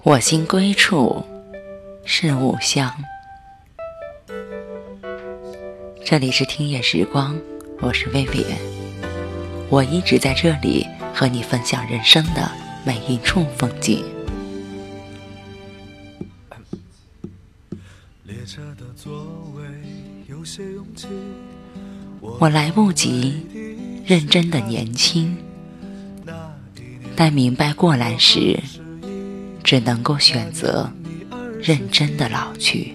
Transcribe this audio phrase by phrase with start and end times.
[0.00, 1.24] 我心归处
[2.04, 2.92] 是吾乡。
[6.04, 7.38] 这里是听夜时光，
[7.80, 8.44] 我是薇薇。
[9.68, 10.84] 我一直在这里
[11.14, 12.50] 和你分享人生的
[12.84, 14.04] 每一处风景。
[22.40, 23.46] 我来不及
[24.04, 25.36] 认真的年轻，
[27.14, 28.58] 待明白过来时。
[29.62, 30.90] 只能够选择
[31.60, 32.94] 认真的老去。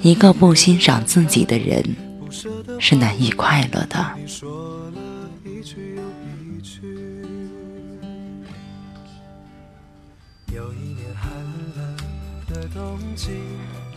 [0.00, 1.84] 一个不欣赏自己的人
[2.80, 4.16] 是难以快乐的。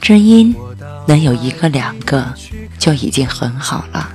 [0.02, 0.56] 知音
[1.08, 2.32] 能有一个两个
[2.86, 4.14] 就已经很好了，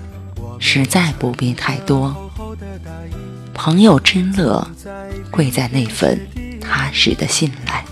[0.60, 2.30] 实在不必太多。
[3.52, 4.64] 朋友之乐，
[5.28, 6.16] 贵在那份
[6.60, 7.84] 踏实的信赖。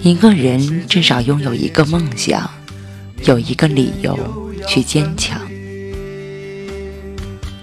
[0.00, 2.48] 一个人至少拥有一个梦想，
[3.26, 4.18] 有一个理由
[4.66, 5.38] 去坚强。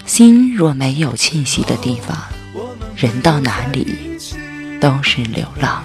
[0.06, 2.16] 心若没有栖息的地方，
[3.00, 4.18] 人到哪里
[4.78, 5.82] 都是流浪。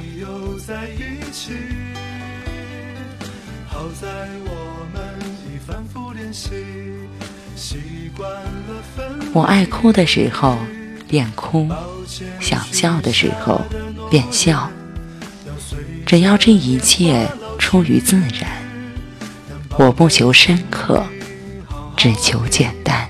[9.32, 10.58] 我爱哭的时候
[11.08, 11.70] 便哭，
[12.42, 13.62] 想笑的时候
[14.12, 14.70] 便笑，
[16.06, 17.26] 只要这一切
[17.58, 18.52] 出于自然，
[19.78, 21.02] 我不求深刻，
[21.96, 23.10] 只求简单。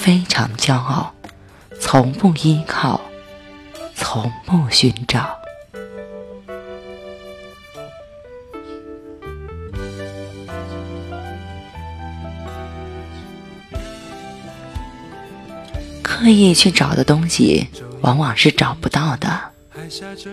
[0.00, 1.12] 非常骄傲。
[1.80, 3.00] 从不依靠，
[3.94, 5.38] 从不寻找。
[16.02, 17.68] 刻意去找的东西，
[18.00, 19.40] 往往是找不到的。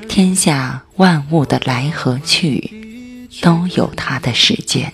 [0.07, 4.91] 天下万物的来和去，都有它的时间。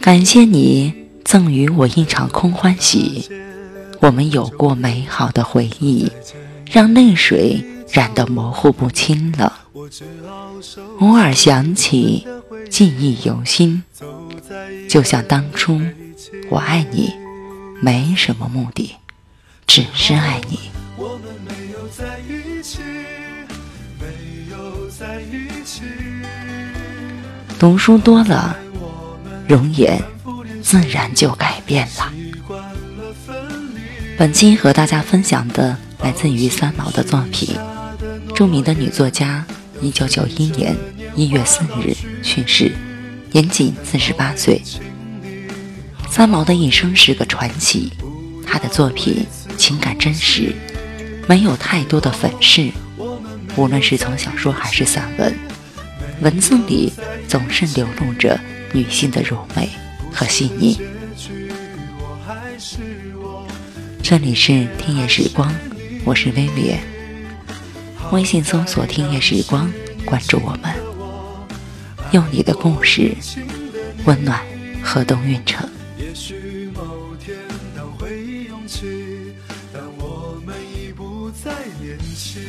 [0.00, 3.28] 感谢你赠予我一场空欢喜，
[4.00, 6.10] 我们有过美好的回忆，
[6.70, 9.60] 让泪水染得模糊不清了。
[11.00, 12.26] 偶尔想起，
[12.70, 13.82] 记忆犹新，
[14.88, 15.80] 就像当初
[16.50, 17.12] 我爱你，
[17.80, 18.94] 没什么目的，
[19.66, 20.58] 只是爱你。
[27.58, 28.56] 读书多了，
[29.48, 30.02] 容颜
[30.62, 32.12] 自然就改变了。
[34.18, 37.56] 本期和大家分享的来自于三毛的作品。
[38.34, 39.44] 著名的女作家，
[39.80, 40.76] 一九九一年
[41.14, 42.72] 一月四日去世，
[43.30, 44.60] 年仅四十八岁。
[46.10, 47.92] 三毛的一生是个传奇，
[48.46, 49.24] 她的作品
[49.56, 50.54] 情感真实，
[51.28, 52.70] 没有太多的粉饰，
[53.56, 55.34] 无论是从小说还是散文。
[56.24, 56.90] 文字里
[57.28, 58.40] 总是流露着
[58.72, 59.68] 女性的柔美
[60.10, 60.80] 和细腻。
[64.02, 65.54] 这里是听夜时光，
[66.02, 66.80] 我是薇薇。
[68.10, 69.70] 微信搜索听夜时光，
[70.06, 70.74] 关注我们，
[72.12, 73.14] 用你的故事
[74.06, 74.40] 温暖
[74.82, 75.68] 河东运城。
[75.98, 77.36] 也许某天
[77.76, 79.34] 当回忆涌起，
[79.74, 82.40] 当我们已不再年轻。